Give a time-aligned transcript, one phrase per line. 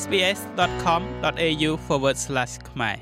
[0.00, 1.70] sbs.com.au/
[2.70, 2.96] ខ្មែរ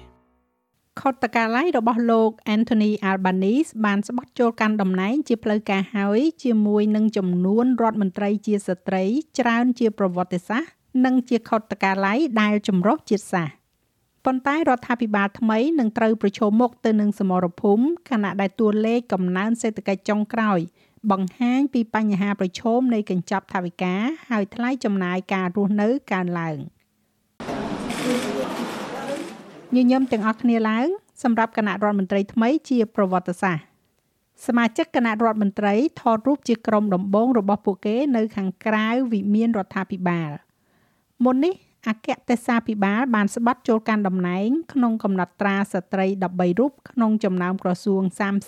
[1.01, 9.05] ខុទ្ទកាល័យរបស់លោក Anthony Albanese បានស្បត់ចូលកាន់តំណែងជាផ្លូវការហើយ ជាមួយនឹងចំនួនរដ្ឋមន្ត្រីជាស្ត្រី
[9.39, 10.71] ច្រើនជាប្រវត្តិសាស្ត្រ
[11.05, 13.53] និងជាខុទ្ទកាល័យដែលចម្រុះជាតិសាសន៍
[14.25, 20.61] ប៉ុន្តែរដ្ឋាភិបាលថ្មីនឹងត្រូវប្រឈមមុខទៅនឹងសមរភូមិខណៈដែលតួលេខកំណើនសេដ្ឋកិច្ចចុងក្រោយ
[21.11, 23.95] បង្ហាញពីបញ្ហាប្រឈមនៃកញ្ចប់ថវិកា
[24.31, 26.59] ហើយថ្លៃចំណាយការរស់នៅកើនឡើង
[29.77, 30.89] ញញឹមទាំងអស់គ្នាឡើង
[31.23, 33.65] សម្រាប់គណៈរដ្ឋមន្ត្រីថ្មីជាប្រវត្តិសាស្ត្រ
[34.47, 40.31] សមាជិកគណៈរដ្ឋមន្ត្រីថតរូបជាក្រុមដំបងរបស់ពួកគេនៅខាងក្រៅវិមានរដ្ឋាភិបាល
[41.25, 41.55] មុននេះ
[41.89, 48.03] អគ្គទេសាភិបាលបានស្បត់ចូលកាន់តំណែងក្នុងកំណត់ត្រាស្ត្រី13រូបក្នុងចំណោមក្រសួង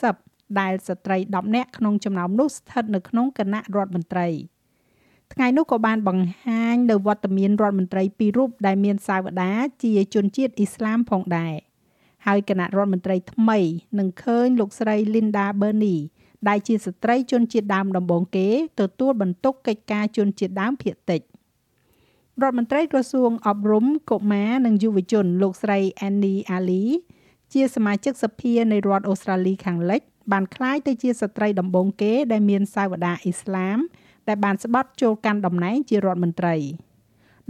[0.07, 4.29] 30ដែលស្ត្រី10នាក់ក្នុងចំណោមនោះស្ថិតនៅក្នុងគណៈរដ្ឋមន្ត្រី
[5.33, 9.51] ថ្ងៃនោះក៏បានបង្ហាញនៅវត្តមានរដ្ឋមន្ត្រីពីររូបដែលមានសាវតា
[9.83, 11.55] ជាជនជាតិអ៊ីស្លាមផងដែរ
[12.27, 13.59] ហើយគណៈរដ្ឋមន្ត្រីថ្មី
[13.98, 15.98] នឹងឃើញលោកស្រី Linda Burney
[16.48, 18.48] ដែលជាស្ត្រីជនជាតិដើមដំបូងគេ
[18.81, 21.21] ទទួលបន្ទុកកិច្ចការជនជាតិដើមភាគតិច
[22.43, 26.84] រដ្ឋមន្ត្រីក្រសួងអប់រំកុមារនិងយុវជនលោកស្រី Annie Ali
[27.53, 33.78] ជាសមាជិកសភានៃរដ្ឋអូស្ត្រាលីខាងលិចបានក្លាយទៅជាស្ត្រីដំបូងគេដែលមានសាវតាអ៊ីស្លាម
[34.28, 36.56] ដែលបានស្បត់ចូលកាន់តំណែងជារដ្ឋមន្ត្រី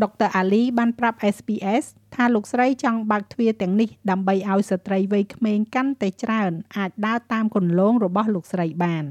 [0.03, 1.84] ដុកទ័រអាលីបានប្រាប់ SPS
[2.15, 9.06] ថាលោកស្រីចង់បើកទ្វារទាំងនេះដើម្បីឲ្យស្ត្រីវ័យក្មេងកាន់តែច្រើនអាចដើរតាមគន្លងរបស់លោកស្រីបាន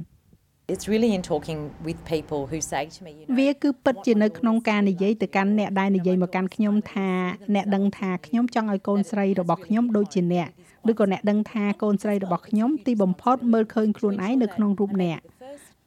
[0.73, 7.09] It's really in talking with people who say to me you know វាគឺពិតជានៅក្នុងការនិយាយទៅកាន់អ្នកដែលនិយាយមកកាន់ខ្ញុំថា
[7.55, 10.49] អ្នកដឹងថាខ្ញុំចង់ឲ្យកូនស្រីរបស់ខ្ញុំដូចជាអ្នក
[10.91, 15.19] ឬក៏អ្នកដឹងថាកូនស្រីរបស់ខ្ញុំទីបំផុតមើលឃើញខ្លួនឯងនៅក្នុងរូបអ្នក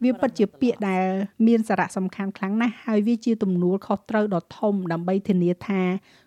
[0.05, 1.05] វាពិតជាពាក្យដែល
[1.47, 5.83] មានសារៈសំខាន់ខ្លាំងណាស់ហើយវាជាទំនួលខុសត្រូវដ៏ធំដើម្បីធានាថា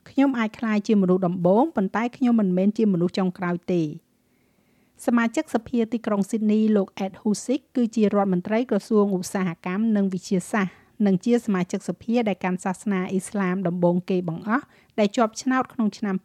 [0.09, 3.81] ខ្ញុំអាចក្លាយជាមនុស្សដំបូងប៉ុន្តែខ្ញុំមិនមែនជាមនុស្សចុងក្រោយទេ
[5.05, 10.73] សមាជិកសភាទីក្រុងស៊ីដនីលោក Ed Husick គឺជារដ្ឋមន្ត្រីក្រសួងឧស្សាហកម្មនិងវិទ្យាសាស្ត្រ
[11.05, 14.65] និងជាសមាជិកសភាដែលកាន់សាសនាអ៊ីស្លាមដំបូងគេបង្អស់
[14.99, 16.15] ដែលជាប់ឆ្នោតក្នុងឆ្នាំ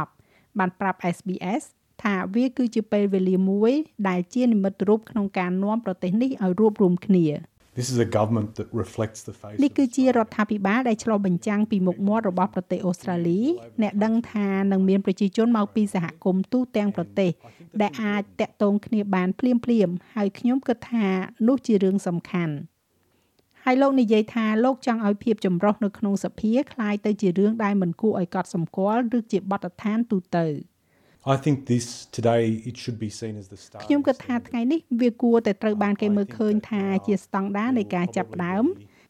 [0.00, 1.64] 2010បានប្រាប់ SBS
[2.03, 3.71] ថាវាគឺជាពេលវេលាមួយ
[4.07, 7.25] ដែលជានិមិត្តរូបក្នុងការនាំប្រទេសនេះឲ្យរួបរวมគ្នា
[7.77, 13.41] This is a government that reflects the face នេះគឺជារដ្ឋាភិបាលដែលឆ្លុះបញ្ចាំងពីមុខមាត់របស់ប្រទេសអូស្ត្រាលី
[13.81, 17.31] អ្នកដឹងថានឹងមានប្រជាជនមកពីសហគមន៍ទូទាំងប្រទេស
[17.81, 21.07] ដែលអាចតាក់ទងគ្នាបានភ្លាមភ្លាមហើយខ្ញុំគិតថា
[21.47, 22.55] នោះជារឿងសំខាន់
[23.63, 30.47] ហើយលោកនិយាយថាលោកចង់ឲ្យភាពចម្រុះនៅក្នុងសភាคล้ายទៅជារឿងដែលមិនគួរឲ្យកត់សម្គាល់ឬជាបទដ្ឋានទូទៅ។
[31.24, 38.64] I think this today it should be seen as the start ខ្ញុំគិតថាថ្ងៃនេះវាគួរតែត្រូវបានគេមើលឃើញថាជាស្តង់ដារនៃការចាប់ផ្ដើម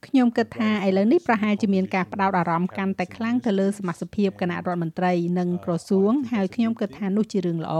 [0.06, 7.76] ខ្ញុំគិតថាឥឡូវនេះប្រហែលជាមានការផ្ដោតអារម្មណ៍កាន់តែខ្លាំងទៅលើសមាជិកភាពគណៈរដ្ឋមន្ត្រីនិងក្រសួងហើយខ្ញុំគិតថានោះជារឿងល្អ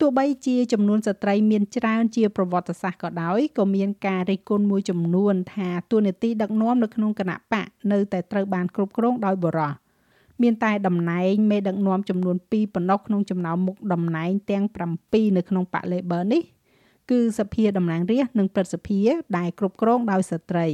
[0.00, 9.72] ទោះបីជាចំនួនស្ត្រីមានច្រើនជាប្រវត្តិសាស្ត្រក៏ដោយក៏មានការរិះគន់មួយចំនួនថាទួលនីតិដឹកនាំនៅក្នុងគណៈបកនៅតែត្រូវបានគ្រប់គ្រងដោយបុរស
[10.42, 14.64] មានតែតំណែងមេដឹកនាំចំនួន2ប៉ុណ្ណោះក្នុងចំណោមមុខតំណែងទាំង
[15.00, 16.42] 7នៅក្នុងបក Labor នេះ
[17.10, 19.00] គឺសភាតំណាងរាស្ត្រនិងព្រឹទ្ធសភា
[19.36, 20.66] ដែលគ្រប់គ្រងដោយស្ត្រី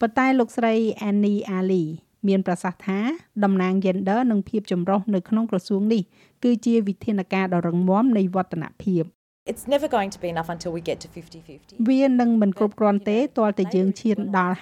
[0.00, 0.74] ប៉ុន្តែលោកស្រី
[1.08, 1.84] Annie Ali
[2.28, 3.00] មានប្រសាសន៍ថា
[3.44, 6.02] តំណាង gender និងភាពចម្រុះនៅក្នុងក្រសួងនេះ
[6.44, 9.04] គឺជាវិធានការដ៏រឹងមាំនៃវឌ្ឍនភាព
[9.50, 11.88] It's never going to be enough until we get to 50-50.
[11.90, 14.54] វានឹងមិនគ្រប់គ្រាន់ទេទាល់តែយើងឈានដល់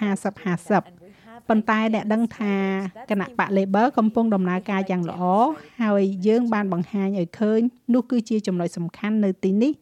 [0.49, 0.98] 50-50
[1.49, 2.55] ប៉ុន្តែអ្នកដឹងថា
[3.09, 5.21] គណៈបក Labor កំពុងដំណើរការយ៉ាងល្អ
[5.83, 7.59] ហើយយើងបានបង្ហាញឲ្យឃើញ
[7.93, 9.73] នោះគឺជាចំណុចសំខាន់នៅទីនេះ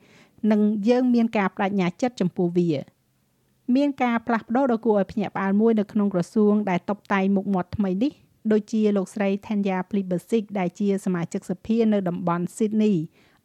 [0.51, 2.71] និងយើងមានការបដិញ្ញាចិត្តចំពោះវា
[3.75, 8.11] មានការផ្លាស់ប្ដូរដ៏គួរឲ្យភ្ញាក់ផ្អើលមួយនៅក្នុងក្រសួងដែលតបតែងមុខមាត់ថ្មីនេះ
[8.51, 12.95] ដូចជាលោកស្រី Thanya Plibersik ដែលជាសមាជិកសភានៅតំបន់ Sydney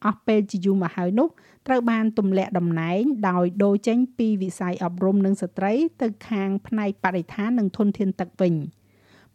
[0.05, 1.29] អស់ពេលជាយូរមកហើយនោះ
[1.67, 8.55] ត្រូវបានទម្លាក់តំណែងដោយដូរចេញពីវិស័យអប់រំនិងស្ត្រីទៅខាងផ្នែកបរិស្ថាននិងធនធានទឹកវិញ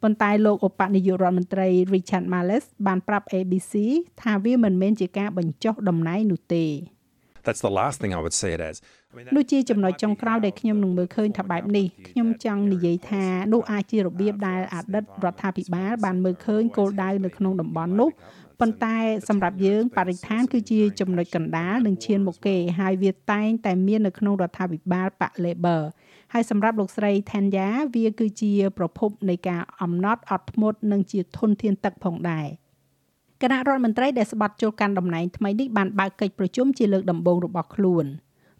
[0.02, 3.74] ប៉ុន្តែលោកឧបនាយករដ្ឋមន្ត្រី Richard Marles បានប្រាប់ ABC
[4.22, 6.66] ថាវាមិនមែនជាការបញ្ចុះតំណែងនោះទេ
[7.46, 8.76] That's the last thing I would see it as
[9.36, 18.10] នោះជាចំណុចចុងក្រោយដែលខ្ញុំនឹងមើលឃើញថាបែបនេះខ្ញុំចង់និយាយថានោះអាចជារបៀបដែលអតីតរដ្ឋាភិបាលបានមើលឃើញគោលដៅនៅក្នុងតំបន់នោះ
[18.60, 18.96] ប៉ុន្តែ
[19.28, 25.82] សម្រាប់យើងបរិស្ថានគឺជាចំណុចកណ្ដាលនិងឈានមុខគេហើយវាតែងតែមាននៅក្នុងរដ្ឋាភិបាលបក Labor
[26.32, 32.46] ហើយសម្រាប់លោកស្រី Thanya វាគឺជា ប្រភពនៃការអំណត់អត់ធ្មត់និងជាធនធានទឹកផងដែរ
[33.42, 38.06] គណៈរដ្ឋមន្ត្រីដែលស្បត់ចូលកាន់តំណែងថ្មីនេះបានបើកកិច្ចប្រជុំជាលើកដំបូងរបស់ខ្លួន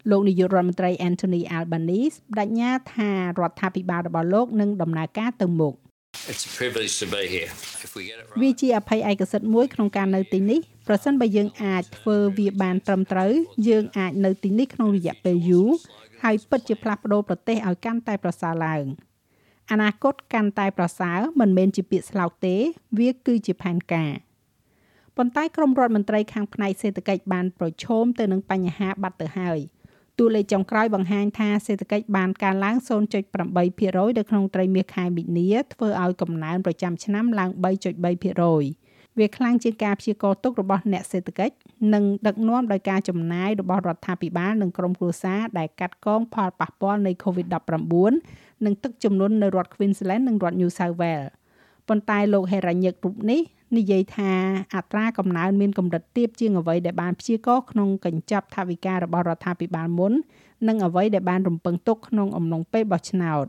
[0.09, 5.75] លោកនាយករដ្ឋមន្ត្រី Anthony Albanese បដិញ្ញាថារដ្ឋាភិបាលរបស់លោកនឹងដំណើរការទៅមុខ
[6.31, 7.51] It's a privilege to be here.
[7.85, 8.59] If we get it វា right.
[8.61, 13.31] ជាអភ័យឯកសិទ្ធិមួយក្នុងការនៅទីនេះប្រសិនបើយើងអាចធ្វើវាបានត្រឹមត្រូវ
[13.69, 15.69] យើងអាចនៅទីនេះក្នុងរយៈពេលយូរ
[16.23, 18.85] ហើយពិតជាផ្លាស់ប្ដូរប្រទេសឲ្យកាន់តែប្រសើរឡើង
[19.71, 22.55] អនាគតកាន់តែប្រសើរមិនមែនជាពាក្យស្លោកទេ
[22.99, 24.11] វាគឺជាផែនការ
[25.17, 29.59] ប៉ុន្តែក្រមរដ្ឋមន្ត្រីខាងផ្នែកសេដ្ឋកិច្ចបានប្រឈមទៅនឹងបញ្ហាបាត់ទៅហើយ
[30.19, 33.15] តួលេខចុងក្រោយបង្ហាញថាសេដ្ឋកិច្ចបានកើនឡើង0.8%
[34.17, 41.55] នៅក្នុងត្រីមាសខែមីនាធ្វើឲ្យកំណើនប្រចាំឆ្នាំឡើង3.3%វាខ្លាំងជាងការព្យាករណ៍ទុករបស់អ្នកសេដ្ឋកិច្ច
[41.93, 51.29] និងដឹកនាំដោយការចំណាយរបស់រដ្ឋាភិបាលនិងក្រុមគ្រួសារដែលកាត់កងផលប៉ះពាល់នៃ COVID-19 និងទឹកជំនន់នៅរដ្ឋ Queensland និងរដ្ឋ New South Wales
[51.87, 53.41] ប៉ុន្តែលោកហេរ៉ាញឹករូបនេះ
[53.75, 54.31] និយាយថា
[54.75, 60.13] អត្រាកំណើនមានកម្រិតទាបជាងអ្វីដែលបានព្យាករណ៍ក្នុងកញ្ចប់ថវិការបស់រដ្ឋាភិបាលមុន
[60.67, 63.45] និងអ្វីដែលបានរំពឹងទុកក្នុងអំឡុងពេលបោះឆ្នោត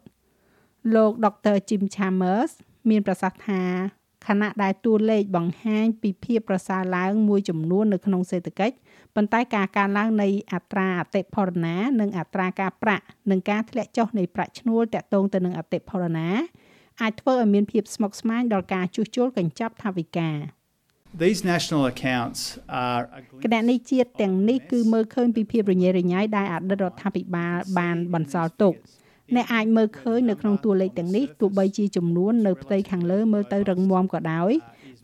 [0.94, 1.56] លោក Dr.
[1.68, 2.52] Jim Chalmers
[2.88, 3.62] មានប្រសាសន៍ថា
[4.26, 8.74] ខណៈដែលតួលេខបង្ហាញពីភាពប្រសើរឡើងមួយចំនួននៅក្នុងសេដ្ឋកិច្ច
[9.14, 16.28] ប៉ុន្តែការកើនឡើងនៃអត្រាអតិផរណា និងអត្រាការប្រាក់និងការធ្លាក់ចុះនៃប្រាក់ឈ្នួលតាក់ទងទៅនឹងអតិផរណា
[17.02, 20.30] អាចធ្វើឲ្យមានភាពស្មុគស្មាញដល់ការជួសជុលកញ្ចប់ថវិកា
[21.22, 22.40] These national accounts
[22.86, 28.74] are a គណៈនេះជាតិទាំងនេះគឺមើលឃើញពីភាពរញ៉េរញ៉ៃដែលអតីតរដ្ឋាភិបាលបានបន្សល់ទុក
[29.34, 34.52] អ្នកអាចមើលឃើញនៅក្នុងតួលេខទាំងនេះទោះបីជាចំនួននៅផ្ទៃខាងលើមើលទៅរឹងមាំក៏ដោយ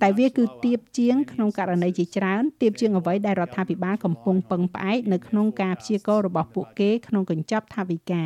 [0.02, 8.24] តែវាគឺទៀបជាងក្នុងករណីជាច្រើនទៀបជាងអ្វីដែលរដ្ឋាភិបាលកំពុងពឹងផ្អែកនៅក្នុងការព្យាករណ៍របស់ពួកគេក្នុងកញ្ចប់ថវិកា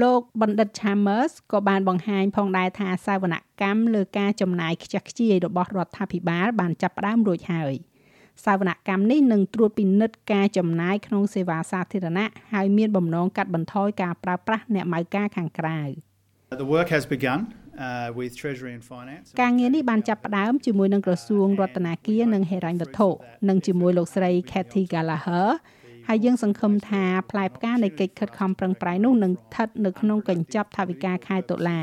[0.00, 7.74] លោកបណ្ឌិត Chambers ក៏បានបង្ហាញផងដែរថាសាវនកម្មលើការចំណាយខ្ជះខ្ជាយរបស់រដ្ឋាភិបាលបានចាប់ផ្ដើមរួចហើយ
[8.44, 15.80] សាវនកម្មនេះនឹងត្រួតពិនិត្យការចំណាយក្នុងសេវាសាធារណៈហើយមានបំណងកាត់បន្ថយការប្រើប្រាស់អ្នកម៉ៅការខាងក្រៅ
[16.62, 17.40] The work has begun
[17.86, 19.26] uh, with Treasury and Finance.
[19.42, 23.08] ការងារនេះបានចាប់ផ្ដើមជាមួយនឹងក្រសួងរដ្ឋាភិបាលនិងហិរញ្ញវត្ថុ
[23.48, 25.48] និងជាមួយលោកស្រី Kathy Gallagher
[26.08, 31.80] ហើយយើងសង្ឃឹមថាផ្លែផ្កានៃកិច្ចខិតខំប្រឹងប្រែងនោះនឹងស្ថិតនៅក្នុងកញ្ចប់ថវិកាខែតុលា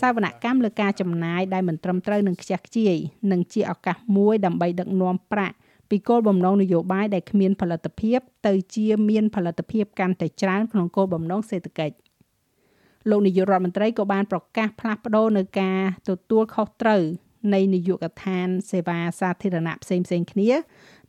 [0.00, 2.94] សាវនកម្មលើការចំណាយដែលមិនត្រឹមត្រូវនឹងខ្ជះខ្ជាយ
[3.32, 5.54] និងជាឱកាសមួយដើម្បីដឹកនាំប្រាក់
[5.90, 11.96] ពីគោលបំណងនយោបាយដែលគ្មានផលិតភាពទៅជាមានផលិតភាពកាន់តែច្រើនក្នុងគោលបំណងសេដ្ឋកិច្ច
[13.10, 17.02] លោកនាយករដ្ឋមន្ត្រីក៏បានប្រកាសផ្លាស់ប្ដូរនៅការទទួលខុសត្រូវ
[17.54, 20.50] នៃនាយកដ្ឋានសេវាសាធារណៈផ្សេងៗគ្នា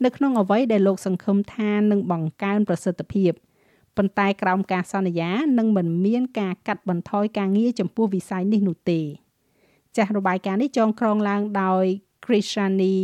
[0.06, 3.31] នៅក្នុងអ្វីដែលលោកសង្ឃឹមថានឹងបង្កើនប្រសិទ្ធភាព
[3.98, 9.01] ប៉ុន្តែក្រោមការសន្យានឹងមិនមានការកាត់បន្ថយការងារចំពោះវិស័យនេះនោះទេ
[9.98, 11.86] ចាស់របាយការណ៍នេះចងក្រងឡើងដោយ
[12.25, 12.98] Krishani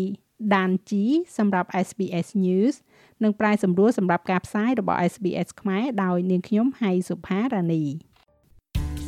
[0.51, 1.05] Danji
[1.37, 2.75] សម្រាប់ SBS News
[3.23, 7.83] និងប្រាយសម្រួលសម្រាប់ការផ្សាយរបស់ SBS ខ្មែរដោយនាងខ្ញុំហៃសុផារ៉ានី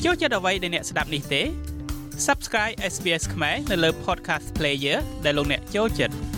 [0.03, 1.41] ចូលចិត្តអ្វីដែលអ្នកស្ដាប់នេះទេ
[2.27, 6.36] Subscribe SBS ខ្មែរនៅលើ Podcast Player ដែលលោកអ្នកចូលចិត្ត